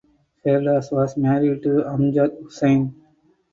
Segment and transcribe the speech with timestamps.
[0.41, 2.91] Ferdous was married to Amjad Hossain.